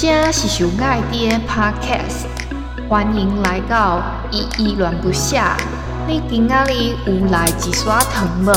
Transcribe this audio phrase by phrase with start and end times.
[0.00, 2.28] 这是上爱的 Podcast，
[2.88, 4.00] 欢迎来到
[4.30, 5.36] 依依恋不舍。
[6.06, 8.52] 你今仔日有来一撮糖无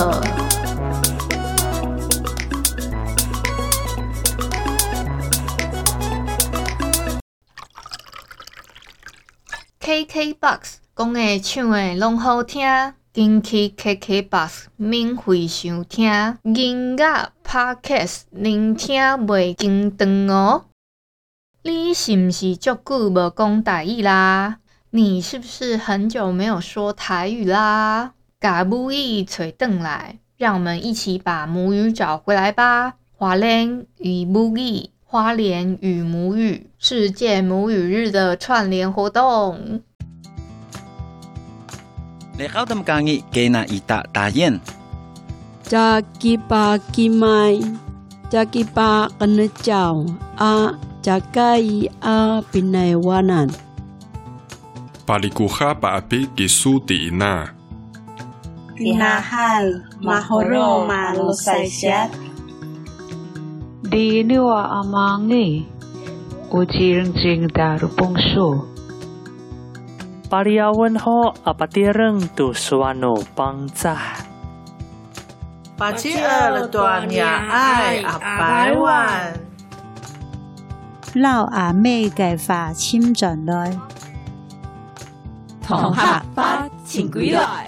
[9.80, 10.60] ？KKBOX
[10.96, 20.66] 讲的唱的拢好听，近期 KKBOX 免费收听音乐 Podcast，聆听袂间断哦。
[21.64, 24.58] 你是不是足久无讲台语啦？
[24.90, 28.14] 你是不是很久没有说台语啦？
[28.40, 32.96] 把母语找回来，让我们一起把母语找回来吧！
[33.16, 39.82] 华莲与母语，花莲与母语，世界母语日的串联活动。
[42.40, 44.60] 你好，他们讲的给那一大大雁。
[45.62, 47.60] 加吉巴吉麦，
[48.32, 50.04] 加吉巴跟着叫
[50.38, 50.74] 啊。
[51.02, 53.50] Jagai a pinaiwanan.
[55.02, 57.58] Palikuha paapi kisuti ina.
[58.78, 62.14] Tinahal mahoro malusaisят.
[63.90, 65.66] Di niwa amangi.
[66.54, 68.70] Ujirng jing darupungso.
[70.30, 74.22] Pariawan ho apatireng tu suano pangcah.
[75.82, 79.41] Pacier tuanya ai apaiwan.
[81.14, 83.78] 老阿妹嘅话请进来，
[85.62, 87.68] 同学把请归来，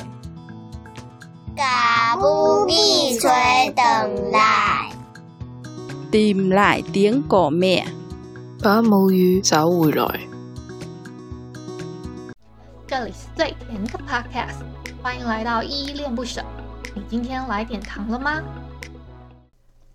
[1.54, 4.94] 甲母语找回来
[6.10, 7.84] ，tìm lại tiếng của mẹ，
[8.62, 10.22] 把母语找回来。
[12.88, 14.64] 这里是最甜的 Podcast，
[15.02, 16.42] 欢迎来到依依恋不舍。
[16.96, 18.42] 你今天来点糖了吗？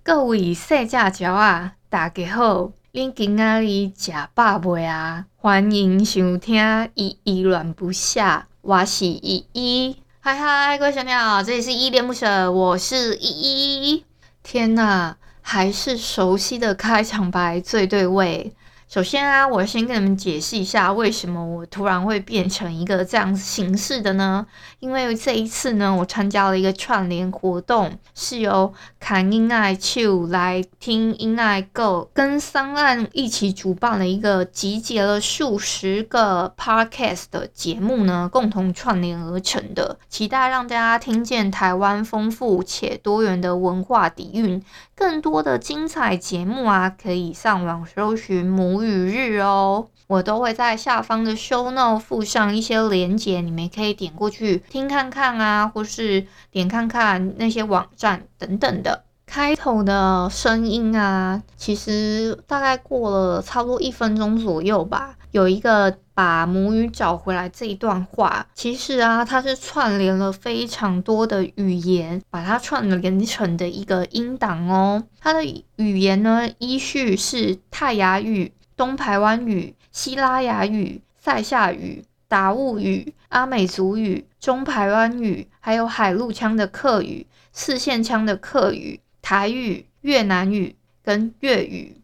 [0.02, 2.77] 各位小家鸟啊，大家好。
[2.90, 5.26] 恁今仔日食饱未啊？
[5.36, 6.56] 欢迎收听
[6.94, 9.94] 《依依恋不下》，我是依依。
[10.20, 14.04] 嗨嗨，各位小鸟，这里是依恋不舍，我是依依。
[14.42, 18.54] 天哪，还是熟悉的开场白最对味。
[18.88, 24.46] 首先啊，我先跟你们解释一下，为什么我突然会变成一个这样形式的呢？
[24.78, 39.98] 因为这一次呢，我参加了一个串联活动，是由侃音爱秋来听音爱 Go 跟桑岸一起主办了一个集结了数十个 Podcast 的节目呢，共同串联而成的。
[40.08, 44.64] 期待让大家听见台湾丰富且多元的文化底蕴。
[44.98, 59.04] 更多的精彩节目啊，可以上网搜寻母语日哦，我都会在下方的 show note 附上一些连结，你们可以点过去听看看啊，或是点看看那些网站等等的。
[59.24, 65.14] 开头的声音啊，其实大概过了差不多一分钟左右吧。
[65.30, 75.04] 有一个把母语找回来这一段话，其实啊，它是串联了非常多的语言，把它串联成的一个音档哦。
[75.20, 75.44] 它的
[75.76, 89.00] 语言呢，依序是泰雅语、东排湾语、西拉雅语、塞夏语、达悟语、阿美族语、中排湾语，还有海陆腔的客语、四县腔的客语。
[89.20, 90.74] 台语、越南语
[91.04, 91.97] 跟粤语，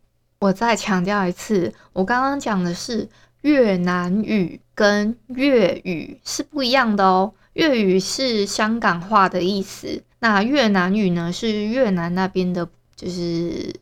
[0.45, 3.09] 我再强调一次，我刚刚讲的是
[3.41, 7.33] 越南语跟粤语是不一样的哦。
[7.55, 13.75] 粤语是香港话的意思，那越南语呢是越南那边的，就是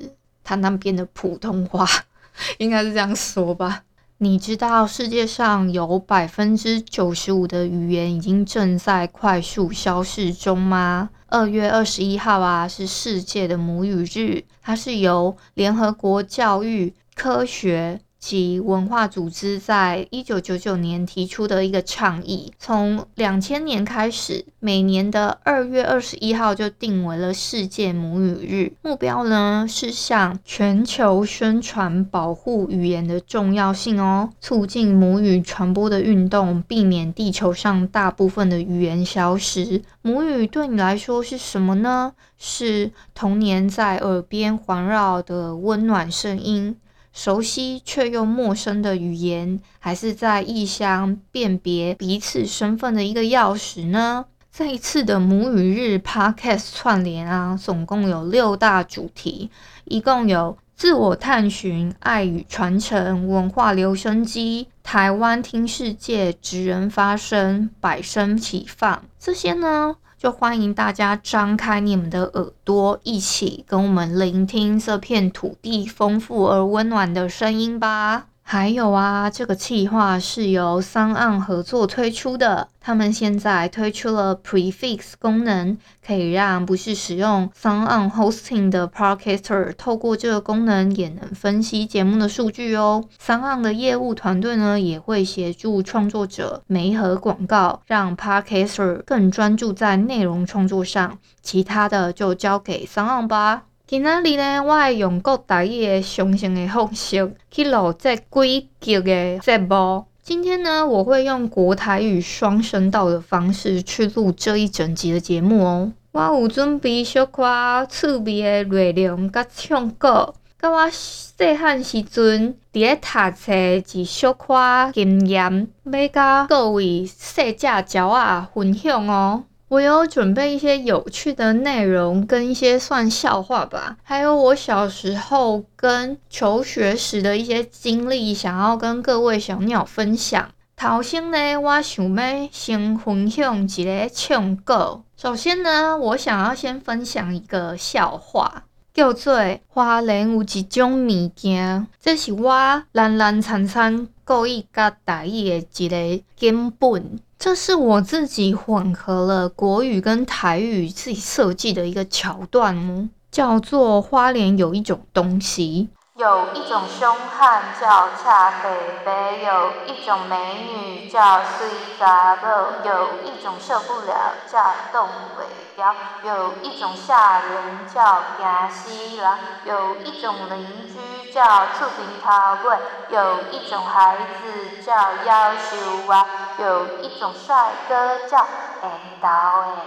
[0.45, 1.85] 他那边的普通话，
[2.59, 3.83] 应该是这样说吧。
[4.19, 11.11] 你知道世界上有百分之九十五的语言已经正在快速消逝中吗？
[11.33, 28.73] 二月二十一号啊，是世界的母语日，它是由联合国教育科学及文化组织在一九九九年提出的一个倡议，从两千年开始，每年的二月二十一号就定为了世界母语日。
[28.83, 39.83] 目标呢是向全球宣传保护语言的重要性哦，促进母语传播的运动，避免地球上大部分的语言消失。
[40.01, 42.13] 母语对你来说是什么呢？
[42.39, 46.77] 是童年在耳边环绕的温暖声音。
[47.13, 54.25] 熟悉却又陌生的语言，还是在异乡辨别彼此身份的一个钥匙呢？
[54.51, 59.51] 这一次的母语日 Podcast 串联啊，总共有六大主题，
[59.85, 69.03] 一共有自我探寻、爱与传承、文化留声机、台湾听世界、职人发声、百声齐放。
[69.19, 78.29] 这些呢，就欢迎大家张开你们的耳朵，一起跟我们聆听这片土地丰富而温暖的声音吧。
[78.53, 82.69] 还有啊，这个企划是由 SoundOn 合作推出的。
[82.83, 93.03] 他们现在推出了 Prefix 功能，可以让不是使用 sana Hosting 的 Podcaster 透过这个功能也能分析节目的数据哦。
[93.19, 101.19] sana 的业务团队呢，也会协助创作者媒合广告，让 Podcaster 更专注在内容创作上。
[101.41, 103.63] 其他的就交给 sana 吧。
[103.93, 110.07] 今仔日呢，我会用国台语的相声的方式去录这几集的节目。
[110.23, 115.93] 今天呢，我会用国台语双声道的方式去录这一整集的节目哦。
[116.13, 117.45] 我有准备小可
[117.91, 123.53] 趣味的内容甲唱歌，甲我细汉时阵伫咧读册
[123.93, 124.55] 一小可
[124.95, 129.45] 经验，要甲各位细只鸟仔分享哦。
[129.73, 140.51] 我有准备一些有趣的内容，跟一些算笑话吧，还有我小时候跟求学时的一些经历，想要跟各位小鸟分享。
[140.77, 145.03] 头先呢，我想要先分享一个唱歌。
[145.17, 157.21] 首先呢，我想要先分享一个笑话，叫做“花莲有一种物件”，这是我懒懒惨惨故意甲大意的一个根本。
[157.45, 168.69] 这是我自己混合了国语跟台语自己设计的一个桥段哦，叫做花莲有一种东西，有一种凶悍叫恰北
[169.03, 171.67] 北，有一种美女叫水
[171.99, 172.49] 查某，
[172.85, 174.63] 有一种受不了叫
[174.93, 181.43] 冻未条，有一种吓人叫惊死人，有一种邻居叫
[181.79, 182.79] 厝边头尾，
[183.09, 184.93] 有一种孩子叫
[185.27, 186.27] 夭寿娃。
[186.59, 188.47] 有一种帅哥叫
[188.83, 188.91] 缘
[189.23, 189.79] 投的。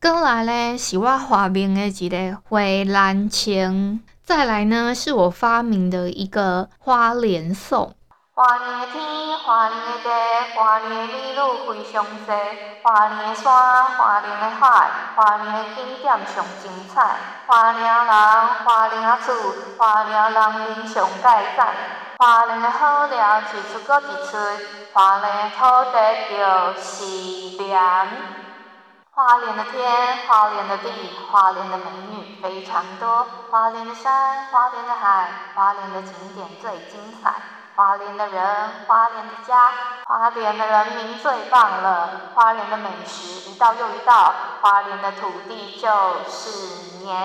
[0.00, 4.04] 过来呢，是我发明的一个花莲情。
[4.26, 7.94] 再来呢，是我发明的一个花莲颂。
[8.34, 10.10] 花莲的天，花莲的地，
[10.56, 12.34] 花莲的美女非常多。
[12.82, 17.14] 花莲的山，花莲的海，花莲的景点上精彩。
[17.46, 18.06] 花莲人，
[18.64, 19.32] 花莲厝，
[19.78, 21.68] 花莲人民上盖赞。
[22.18, 24.36] 花莲的好料一出阁一出，
[24.92, 25.62] 花莲的土
[25.92, 25.96] 地
[26.30, 28.08] 就是凉。
[29.16, 29.82] 花莲的天，
[30.28, 30.90] 花莲的地，
[31.30, 33.26] 花莲的美女非常多。
[33.50, 37.32] 花莲的山，花莲的海，花莲的景点最精彩。
[37.74, 38.44] 花莲的人，
[38.86, 39.70] 花莲的家，
[40.04, 42.10] 花莲的人民最棒了。
[42.34, 45.88] 花莲的美食一道又一道，花莲的土地就
[46.28, 47.16] 是年。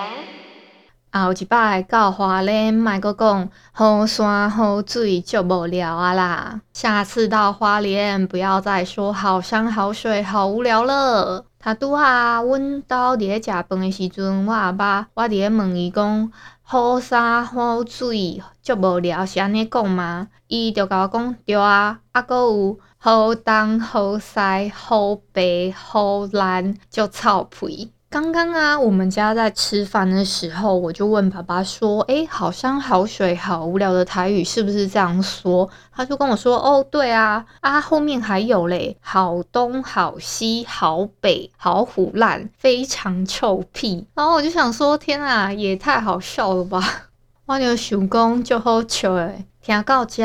[1.12, 6.60] 后一摆到花莲，莫阁讲好山好水就无聊啊啦！
[6.72, 11.44] 下次到花莲，不要再说好山好水好无聊了。
[11.64, 20.26] 他拄啊，阮兜伫咧食饭诶时阵，我阿爸我伫咧问伊讲好山好水足无聊，是安尼讲吗？
[20.48, 24.40] 伊就甲我讲对啊，啊搁有好东好西
[24.74, 27.92] 好白好蓝足臭屁。
[28.12, 47.06] 刚刚啊，我们家在吃饭的时候，我就问爸爸说：“诶，好山好水好无聊的台语是不是这样说？”他就跟我说：“哦，对啊，啊后面还有嘞，好东好西好北好虎烂，非常臭屁。”然后我就想说：“天啊，也太好笑了吧！”
[47.48, 49.46] 我就想讲就好笑诶。
[49.62, 50.22] 听到这，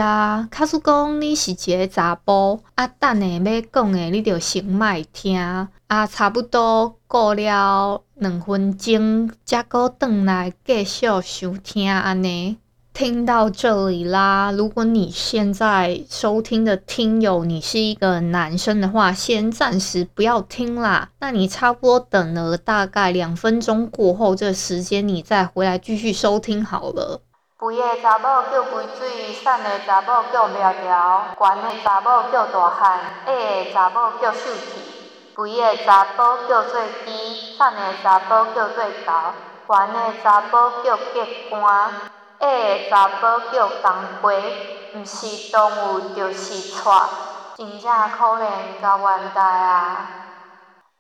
[0.52, 12.58] 卡叔讲你是一个查甫，啊等下要讲的你就先莫听，啊差不多过了两分钟，才阁转来继续收听安尼。
[12.94, 21.08] 听到这里啦，如果你现在收听的听友你是一个男生的话，先暂时不要听啦。
[21.22, 27.22] 那你差不多等了大概两分钟过后，这时间你再回来继续收听好了。
[27.60, 34.97] 肥的查某叫肥水，瘦的查某叫苗条，悬的查某叫大汉，矮的查某叫秀气。
[35.38, 37.12] 肥的查甫叫做猪，
[37.56, 39.34] 瘦的查甫叫做猴，
[39.68, 41.92] 悬的查甫叫结冠，
[42.40, 44.74] 矮的查甫叫东鸡。
[44.96, 47.08] 毋是动物就是错，
[47.56, 50.08] 真正可怜甲冤大啊！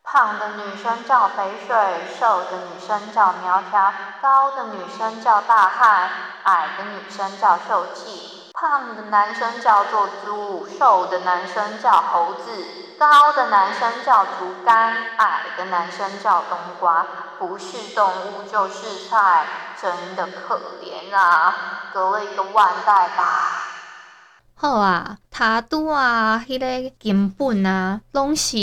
[0.03, 1.75] 胖的女生叫肥水，
[2.20, 3.91] 瘦的女生叫苗条，
[4.22, 6.10] 高的女生叫大汉，
[6.44, 8.51] 矮的女生叫秀气。
[8.53, 12.51] 胖的男生叫做猪，瘦的男生叫猴子，
[12.99, 17.05] 高的男生叫竹竿，矮的男生叫冬瓜。
[17.39, 19.45] 不是动物就是菜，
[19.79, 21.53] 真的可怜啊！
[21.93, 23.63] 隔了一个万代吧。
[24.55, 28.57] 好啊，他拄啊，迄个根本啊，拢是。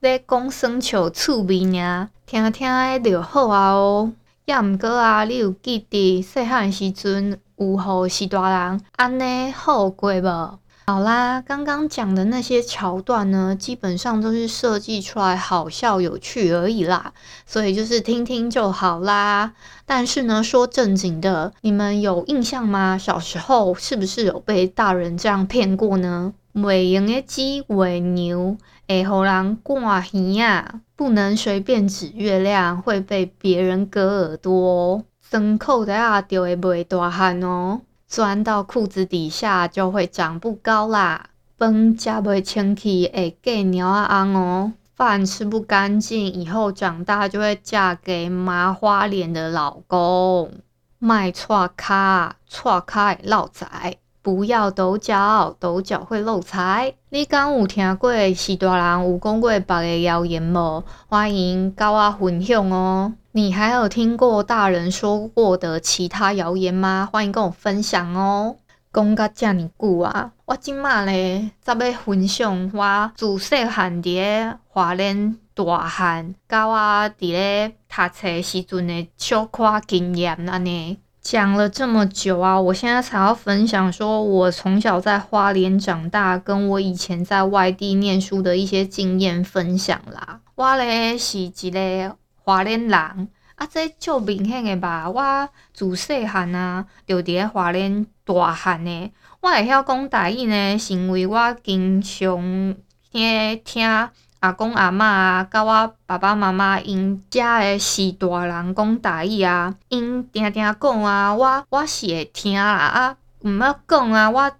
[0.00, 4.12] 咧讲生笑趣味尔，听听诶就好啊哦。
[4.44, 10.58] 也毋过啊，你有记得细汉时阵有互序大人安尼好过无？
[10.92, 17.12] 好啦，刚刚讲的那些桥段呢，基本上都是设计出来好笑有趣而已啦，
[17.46, 19.52] 所以就是听听就好啦。
[19.86, 22.98] 但是呢，说正经的，你们有印象吗？
[22.98, 26.34] 小时候是不是有被大人这样骗过呢？
[26.52, 28.56] 袂用的指月牛，
[28.88, 35.04] 会互人挂耳啊，不能随便指月亮，会被别人割耳朵哦。
[35.30, 37.82] 装口袋啊，就会卖大汉哦。
[38.10, 41.26] 钻到裤子底下就会长不高啦。
[41.56, 44.72] 饭食袂清气会嫁鸟仔翁哦。
[44.96, 50.50] 饭吃不干净，以后长大就会嫁给麻花脸的老公。
[50.98, 53.98] 卖错卡，错卡会落财。
[54.22, 56.92] 不要抖脚，抖脚会漏财。
[57.10, 60.82] 你敢有听过序大人有讲过别个谣言无？
[61.08, 63.12] 欢迎跟我分享哦。
[63.32, 67.08] 你还有听过大人说过的其他谣言吗？
[67.12, 68.56] 欢迎跟我分享哦。
[68.92, 80.98] 讲到这么久啊，我今麦咧才要分享我自细汉伫个花莲大汉，甲我伫咧读册时阵的小可经验安尼。
[81.22, 90.40] 讲了这么久啊，我现在才要分享，说我从小在花莲长大，跟我以前在外地念书的一些经验分享啦。
[90.56, 92.16] 我咧是一个
[92.50, 95.08] 华莲人，啊，这就明显的吧。
[95.08, 99.12] 我自细汉啊，就伫个华莲大汉的。
[99.40, 102.74] 我会晓讲台语呢，是因为我经常
[103.12, 104.08] 听听。
[104.40, 114.50] 阿公阿嬷啊，甲我爸爸妈妈因遮诶序大人讲台语啊，因定定讲啊，我我是会听啦啊，毋要讲啊，我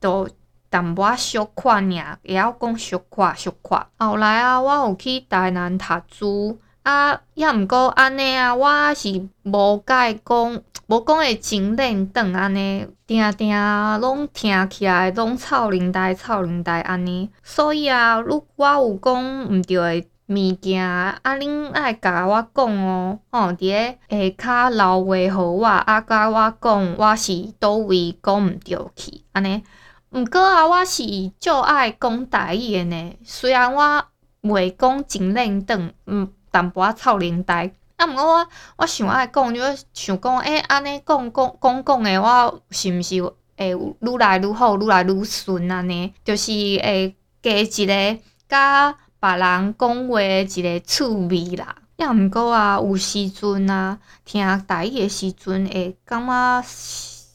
[0.00, 0.28] 都
[0.68, 3.86] 淡薄仔小看尔，会晓讲小可小可。
[3.98, 6.60] 后来啊，我有去台南读书。
[6.82, 13.54] 啊，也毋过安尼啊，我是无甲伊讲， 无讲会真认真安尼，定定
[14.00, 17.30] 拢听起来拢臭奶呆臭奶呆安尼。
[17.44, 29.62] 所以啊，如我有讲毋对的物件，啊，恁爱甲我讲哦，吼，伫个下骹留话互我，啊，甲我讲我是倒位讲毋对去，安尼。
[30.10, 31.04] 毋过啊，我是
[31.38, 34.04] 足爱讲台语诶呢，虽然我
[34.42, 36.28] 袂讲真认真，嗯。
[36.52, 38.06] 淡薄仔臭奶呆，啊！
[38.06, 39.60] 毋过我我想爱讲，就
[39.94, 46.12] 想讲，诶，安尼讲讲讲讲诶，我是毋是会愈来愈好，愈来愈顺安尼？
[46.22, 48.18] 就是会加一个
[48.48, 51.74] 甲别人讲话诶一个趣味啦。
[51.96, 56.64] 也毋过啊，有时阵啊，听台语诶时阵会感觉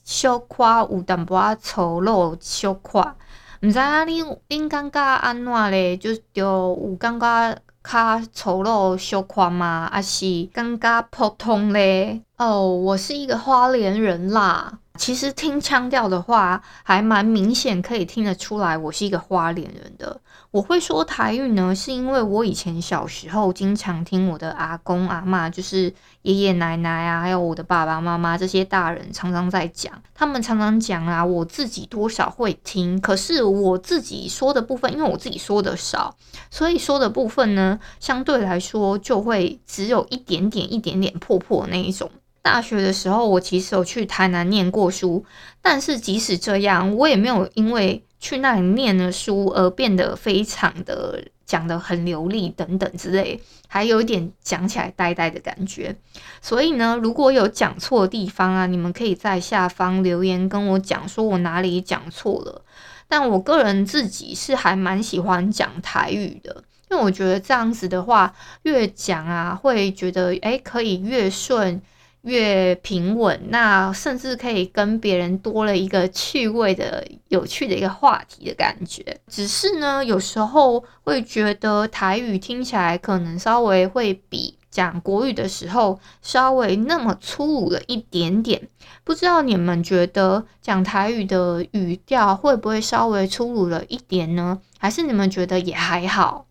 [0.03, 3.15] 小可有淡薄仔粗鲁，小可
[3.61, 5.97] 毋知影恁恁感觉安怎咧？
[5.97, 7.57] 就就有感觉。
[7.91, 9.89] 较丑陋羞愧吗？
[9.91, 12.21] 还是更加普通嘞？
[12.37, 14.79] 哦我是一个花莲人啦。
[14.95, 20.19] 其实听腔调的话，还蛮明显，可以听得出来我是一个花莲人的。
[20.51, 36.15] 我会说台语呢，是因为我以前小时候经常听我的阿公阿嬷，就是爷爷奶奶啊，还有我的爸爸妈妈这些大人常常在讲，他们常常讲啊，我自己多少会听，可是我自己说的部分，因为我自己说的少，
[36.49, 42.09] 所以说的部分呢，相对来说就会只有一点点、一点点破破那一种。
[42.47, 45.25] 大学的时候，我其实有去台南念过书，
[45.61, 55.93] 但是即使这样，我也没有因为去那里念了书而变得非常的讲得很流利等等之类，还有一点讲起来呆呆的感觉。
[56.41, 62.63] 所以呢，如果有讲错的地方啊，你们可以在下方留言跟我讲，说我哪里讲错了。
[63.09, 71.81] 但我个人自己是还蛮喜欢讲台语的，因为我觉得这样子的话，越讲啊，会觉得诶，可以越顺。
[72.27, 79.21] 越平稳，那甚至可以跟别人多了一个趣味的、有趣的一个话题的感觉。
[79.27, 88.67] 只是呢，有时候会觉得台语听起来可能稍微会比讲国语的时候稍微那么粗鲁了一点点。
[89.05, 94.59] 不知道你们觉得讲台语的语调会不会稍微粗鲁了一点呢？
[94.77, 96.45] 还是你们觉得也还好？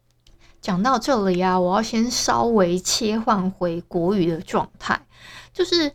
[0.63, 5.03] 讲到这里啊，我要先稍微切换回国语的状态。
[5.57, 5.91] 就是，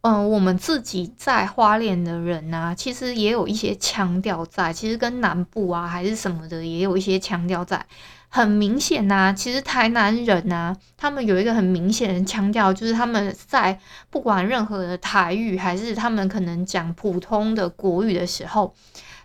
[0.00, 7.86] 嗯、我们自己在花莲的人啊，其实也有一些腔调在，其实跟南部啊还是什么的，也有一些腔调在。
[8.28, 13.78] 很明显呐、其实台南人呐、他们有一个很明显的腔调，就是他们在
[14.10, 18.74] 不管任何的台语，还是他们可能讲普通的国语的时候，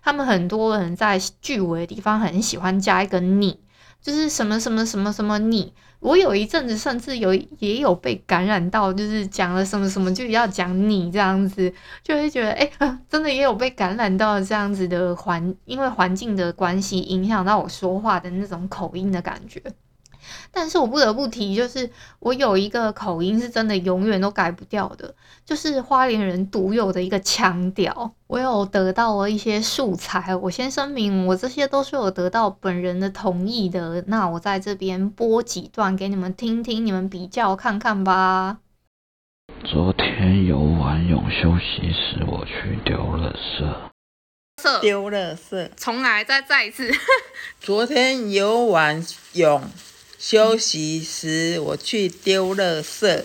[0.04, 3.60] 他们很多人在句尾的地方很喜欢加一个你。
[4.02, 5.74] 就是什么什么什么什么你。
[6.00, 11.74] 我有一阵子甚至有也有被感染到，就是讲了什么什么就要讲你这样子，
[12.04, 19.62] 就会觉得哎、真的也有被感染到这样子的环，因为环境的关系影响到我说话的那种口音的感觉。
[20.52, 21.90] 但是我不得不提，就是
[22.20, 25.14] 我有一个口音是真的永远都改不掉的，
[25.46, 28.12] 就是花莲人独有的一个腔调。
[28.28, 34.04] 我有得到了一些素材，我先声明，我这些都是有得到本人的同意的。
[34.08, 38.58] 那我在这边播几段给你们听听，你们比较看看吧。
[39.64, 43.92] 昨天游完泳休息时，我去丢垃圾。
[44.82, 45.70] 丢了色。
[45.76, 46.90] 重来，再再一次。
[47.62, 49.62] 昨天游完泳。
[50.18, 53.24] 休息时，我去丢垃圾。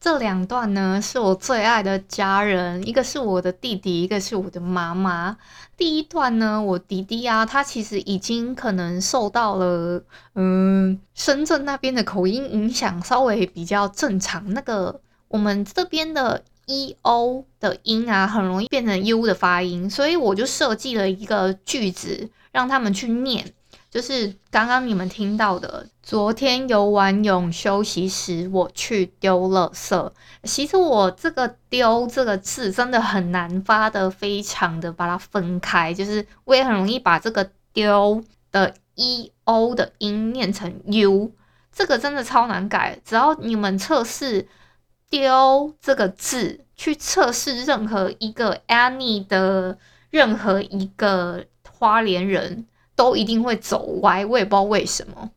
[0.00, 5.36] 这两段呢，是我最爱的家人，一个是我的弟弟，一个是我的妈妈。
[5.76, 10.02] 第一段呢，我弟弟啊，他其实已经可能受到了
[10.36, 14.52] 嗯深圳那边的口音影响，稍微比较正常。
[14.54, 23.52] 那个我们这边的 e o 的音啊，很容易变成 u 的发音，所以我就设计了一个句子，让他们去念。
[23.90, 30.12] 就是刚刚你们听到的，昨天游完泳休息时，我去丢垃圾。
[30.44, 35.92] 其实我这个“丢”这个字真的很难发的，非常的把它分开。
[35.94, 38.22] 就是我也很容易把这个“丢”
[38.52, 41.32] 的 “e o” 的音念成 “u”，
[41.72, 43.00] 这个真的超难改。
[43.04, 44.46] 只要你们测试
[45.08, 49.78] “丢”这个字，去测试任何一个 any 的
[50.10, 52.66] 任何一个花莲人。
[52.98, 55.30] 都一定会走歪，我也不知道为什么。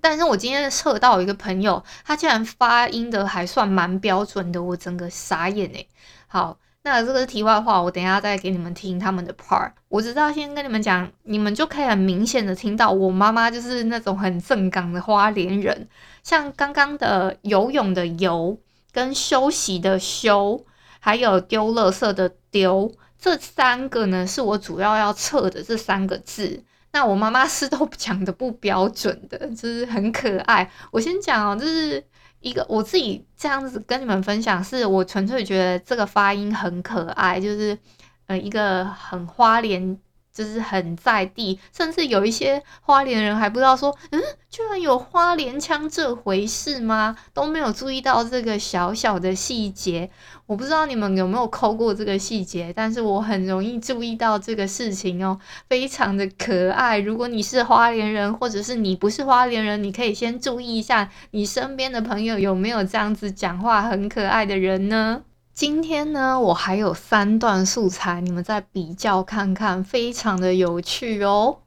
[0.00, 5.88] 但是我今天测到一个朋友，他竟然发音的还算蛮标准的，我整个傻眼诶。
[6.26, 9.70] 好，那这个是题外话，我等一下再给你们听他们的 part。
[9.88, 15.86] 我知道先跟你们讲，你们就可以很明显的听到我妈妈就是那种很正港的花莲人，
[16.24, 18.58] 像刚刚的游泳的游，
[18.90, 20.64] 跟休息的休，
[20.98, 26.64] 还有丢垃圾的丢，这三个呢是我主要要测的这三个字。
[26.92, 30.70] 那我妈妈是都讲的不标准的，就是很可爱。
[30.90, 32.04] 我先讲哦，就是
[32.40, 37.78] 一个我自己这样子跟你们分享，是我纯粹觉得这个发音很可爱，就是
[38.26, 39.98] 呃一个很花莲。
[40.32, 47.16] 就是很在地，甚至有一些花莲人还不知道说，嗯，居然有花莲腔这回事吗？
[47.34, 50.10] 都没有注意到这个小小的细节。
[50.46, 55.38] 我不知道你们有没有抠过这个细节，但是我很容易注意到这个事情哦，
[55.68, 56.98] 非常的可爱。
[56.98, 65.22] 如果你是花莲人，或者是你不是花莲人，你可以先注意一下，你身边的朋友有没有这样子讲话很可爱的人呢？
[65.60, 71.58] 今天呢，我还有三段素材，你们再比较看看，非常的有趣哦。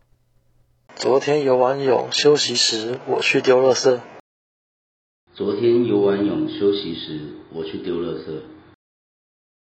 [0.95, 3.99] 昨天游完泳休息时，我去丢垃圾。
[5.35, 7.19] 昨天游完泳休息时，
[7.53, 8.41] 我去丢垃圾。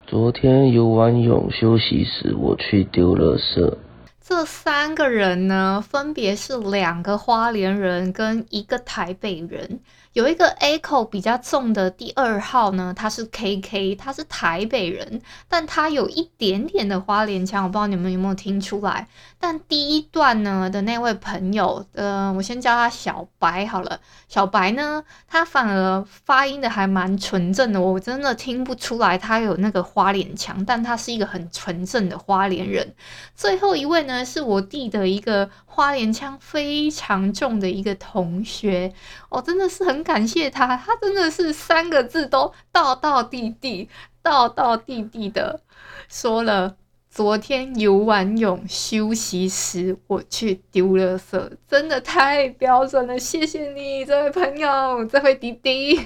[0.06, 3.78] 昨天游完泳休息时，我去丢垃圾。
[4.20, 9.80] 这三个人呢，分别是两个花莲人跟一个台北人。
[10.12, 19.06] 有一个 echo 比较重的第二号呢，他是 KK，他是台北人，但他有一点点的花莲腔，我不知道你们有没有听出来。
[19.38, 24.00] 但第一段呢的那位朋友，呃，我先叫他小白好了。
[24.28, 32.94] 小白呢，他反而发音的还蛮纯正的，我真的听不出来他有那个花莲腔，但他是一个很纯正的花莲人。
[33.36, 38.92] 最后一位呢，是我弟的一个花莲腔非常重的一个同学，
[39.28, 39.99] 我真的是很。
[40.02, 43.88] 感谢他，他真的是三个字都道道地地、
[44.22, 45.60] 道道地地的
[46.08, 46.76] 说了。
[47.12, 53.18] 昨天游完泳休息时，我去丢垃圾，真的太标准了。
[53.18, 56.00] 谢谢你，这位朋友，这位弟弟，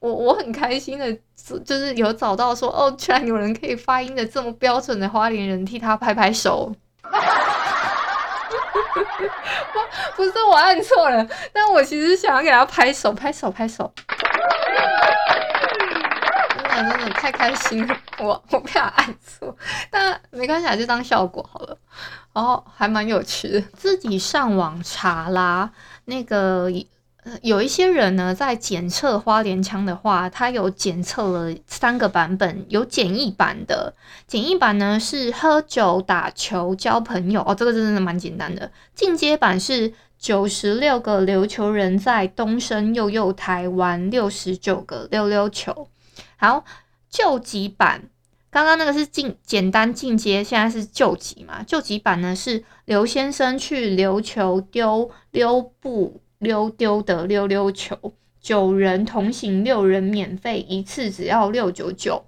[0.00, 1.16] 我我很开心的，
[1.64, 6.74] 就是有找到说，哦，居然有人可以发音的这么标准的花莲人，替他拍拍手。
[10.16, 13.92] 不是我按错了，但我其实想要给他拍手，拍手，拍手。
[16.74, 19.56] 真的太开心了，我我不想按错，
[19.90, 21.76] 但没关系，就当效果好了。
[22.32, 25.70] 然后还蛮有趣的，自己上网查啦，
[26.04, 26.70] 那个。
[27.42, 33.94] 有一些人呢，在检测花莲腔的话，他有检测了三个版本，有简易版的。
[34.26, 38.70] 简易版呢是喝酒、打球、交朋友，哦，这个真的蛮简单的。
[38.94, 45.88] 进阶版是九十六个琉球人在东升又又台湾六十九个溜溜球。
[46.36, 46.64] 好，
[47.10, 48.08] 救急版。
[48.48, 51.62] 刚刚那个是进简单进阶，现在是救急嘛？
[51.64, 57.96] 救急版呢是刘先生去琉球丢溜布溜丢的溜溜球，
[58.40, 62.24] 九人同行六人免费，一次只要六九九。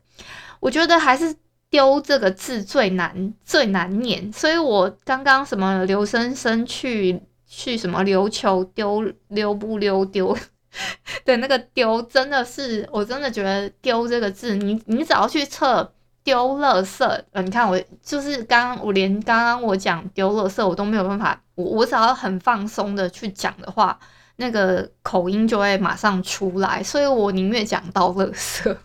[0.61, 1.37] 我觉得还是
[1.71, 10.37] 丢这个字最难最难念，所以我刚刚什么刘生生去去什么琉球丢溜不溜丢。
[11.25, 15.93] 对，那个丢真的是，我真的觉得丢这个字，你你只要去测
[16.29, 23.99] 丢垃圾，呃，你看我就是刚我连刚刚我讲丢垃圾我都没有办法，我我只要很放松的去讲的话，
[24.37, 28.77] 那个口音就会马上出来，所以我宁愿讲到垃圾。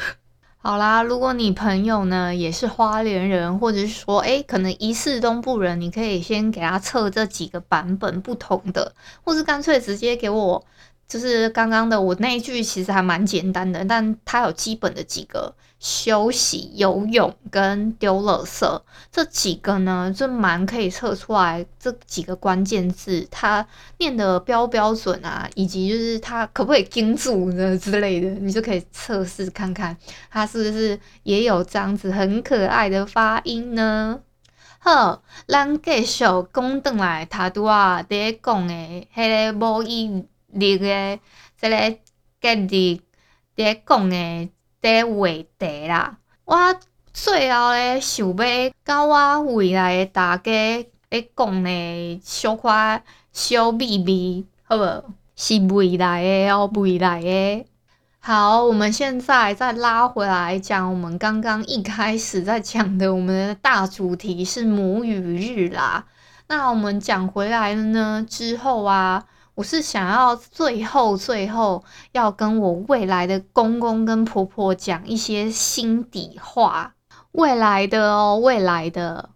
[0.62, 10.62] 好啦，如果你朋友呢也是花莲人，或者是说诶可能疑似东部人，你可以先给他测这几个版本不同的，或是干脆直接给我。
[11.08, 23.66] 就是刚刚的我那一句其实还蛮简单的，但它有基本的几个休息、游泳跟丢垃圾这几个呢，就蛮可以测出来这几个关键字，它
[23.98, 29.96] 念的标标准啊，以及就是它可不可以盯住呢之类的，你就可以测试看看，
[30.30, 34.20] 它是不是也有这样子很可爱的发音呢？
[34.78, 38.74] 好，咱继续讲转来，他拄仔在讲的
[39.16, 40.26] 迄个母语。
[40.52, 41.20] 你个
[41.60, 41.96] 这个
[42.40, 43.00] 跟你
[43.56, 44.48] 在讲的
[44.82, 45.26] 这个话
[45.58, 46.56] 题啦，我
[47.12, 50.50] 最后咧想要跟我未来的大家
[51.10, 55.04] 咧讲咧小块小秘密，好不好？
[55.36, 57.66] 是未来的哦，未来的。
[58.20, 66.06] 好，我们现在再拉回来讲，我们刚刚一开始在讲的，我们的大主题是母语日啦。
[66.48, 69.24] 那我们讲回来了呢之后啊。
[69.60, 76.94] 我是想要最后最后要跟我未来的公公跟婆婆讲一些心底话，
[77.32, 79.28] 未来的哦，未来的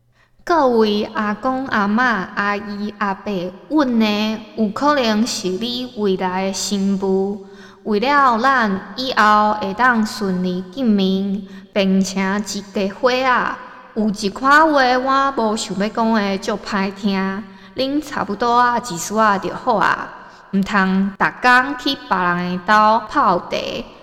[0.42, 2.00] 各位阿公阿嬷
[2.34, 7.44] 阿姨阿伯，阮呢有可能是你未来的新妇，
[7.82, 11.42] 为了咱以后会当顺利见面，
[11.74, 12.22] 并且
[12.54, 13.58] 一家伙啊，
[13.94, 17.44] 有一块话我无想要讲的就歹听。
[17.76, 20.08] 恁差不多啊，几岁啊就好啊，
[20.52, 23.56] 毋通逐工去别人的兜泡茶，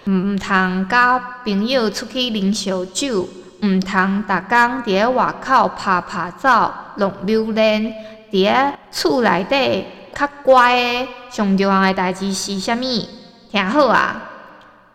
[0.06, 3.22] 毋通甲朋友出去啉烧酒，
[3.62, 7.84] 毋通逐工伫咧外口拍拍照、浪流连。
[8.32, 13.08] 伫咧厝内底较乖的，上重要的代志是啥物？
[13.52, 14.22] 听好啊，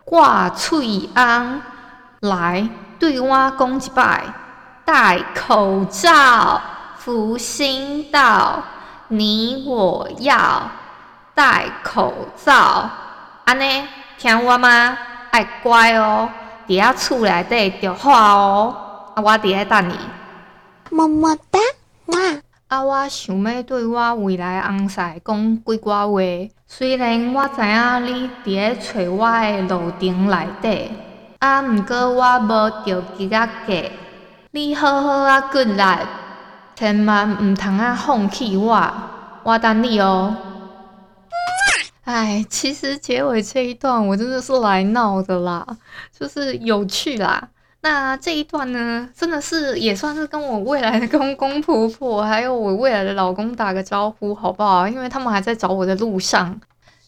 [0.03, 1.61] 挂喙红
[2.21, 2.67] 来
[2.99, 4.23] 对我讲一摆，
[4.85, 6.61] 戴口罩。
[7.07, 8.61] 福星到，
[9.07, 10.69] 你我要
[11.33, 12.89] 戴口罩。
[13.45, 13.85] 安尼
[14.17, 14.97] 听我吗？
[15.31, 16.27] 爱乖哦，
[16.67, 18.75] 伫遐厝内底着好哦。
[19.15, 19.97] 啊，我伫遐等你。
[20.89, 21.59] 么么哒，
[22.07, 22.17] 哇！
[22.67, 26.05] 啊，我想要对我未来翁婿讲几句话。
[26.67, 30.91] 虽然我知影你伫咧找我的路程内底，
[31.39, 33.75] 啊，毋过我无着急啊过。
[34.51, 36.26] 你好好啊，good life。
[36.77, 38.93] 千万唔通啊放弃我，
[39.41, 40.37] 我等你哦。
[42.03, 45.65] 哎，其实结尾这一段我真的是来闹的啦，
[46.15, 47.49] 就是有趣啦。
[47.81, 54.87] 那这一段呢，真的是也算是跟我未来的公公婆婆，还有我未来的老公打个招呼，好不好？
[54.87, 56.61] 因为他们还在找我的路上。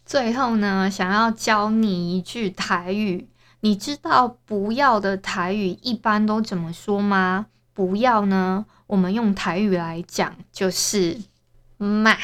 [0.04, 3.30] 最后呢，想要教你一句台语，
[3.60, 7.46] 你知道不要的台语一般都怎么说吗？
[7.76, 8.66] 不要呢？
[8.90, 11.16] 我们用台语来讲就是
[11.78, 12.18] “买”，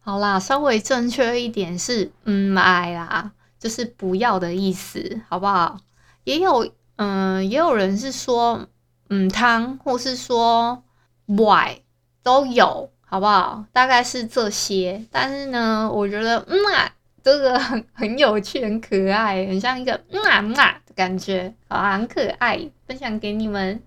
[0.00, 5.80] 好啦，稍微正确一点是“嗯买”啦，就是不要的意思，好不好？
[6.24, 8.68] 也有，嗯，也有人是说
[9.08, 10.84] “嗯汤”或是说
[11.24, 11.78] ““why”
[12.22, 13.64] ”，都有，好不好？
[13.72, 16.92] 大概是这些，但是呢，我觉得“嗯啊”
[17.24, 23.80] 这个很 很有趣，很可爱，很像一个“嗯啊嗯啊”的感觉，好，很可爱，分享给你们。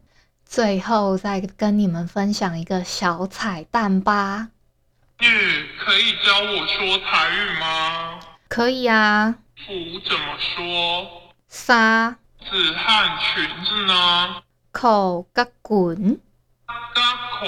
[0.52, 4.50] 最后再跟你们分享一个小彩蛋吧。
[5.20, 8.20] 嗯可以教我说台语吗？
[8.50, 9.34] 可以啊。
[9.56, 11.08] 服怎么说？
[11.48, 12.18] 衫。
[12.50, 14.44] 子和裙子呢？
[14.74, 16.20] 口甲裙。
[16.68, 17.02] 甲
[17.40, 17.46] 裤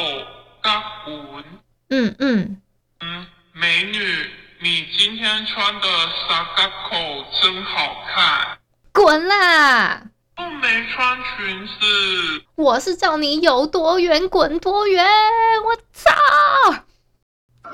[0.63, 1.43] 甲裙。
[1.89, 2.61] 嗯嗯。
[3.01, 5.87] 嗯，美女，你今天穿的
[6.29, 8.57] 三嘎口真好看。
[8.93, 10.03] 滚啦！
[10.35, 15.05] 我没穿裙子，我是叫你有多远滚多远，
[15.63, 16.11] 我操！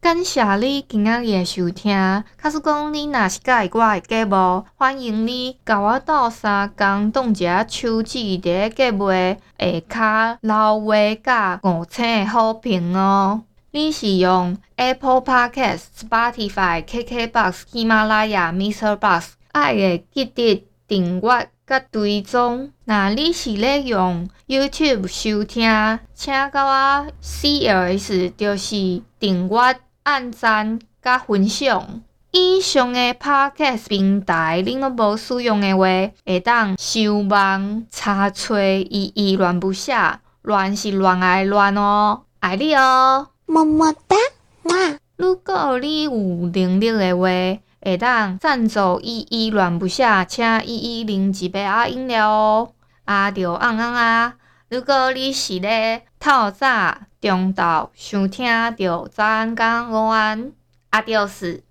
[0.00, 1.92] 感谢你今仔日的收听。
[2.40, 13.45] 假使讲你若是喜欢我的节目，欢迎你甲我斗相共，动一下手指伫个节目的下骹留话甲五星好评哦。
[13.76, 18.96] 你是用 Apple Podcast、Spotify、KKBox、喜马拉雅、Mr.
[18.96, 22.72] Box 爱的记得订阅甲追踪。
[22.86, 32.00] 若你是咧用 YouTube 收听，请甲我 CLS 就是订阅、按赞甲分享。
[32.30, 35.84] 以上的 Podcast 平台，恁拢无使用的话，
[36.24, 43.28] 会当收网、查找，意意乱不下，乱是乱爱乱哦，爱你哦。
[43.46, 44.16] 么么哒，
[44.64, 44.98] 哇！
[45.16, 47.28] 如果你有能力的话，
[47.80, 52.72] 会当赞助依依软不下，请依依啉一杯啊饮料哦。
[53.04, 54.34] 啊，着按按啊！
[54.68, 60.52] 如果你是咧透早、中昼想听，着早安、讲午安，
[60.90, 61.62] 阿、啊、着是。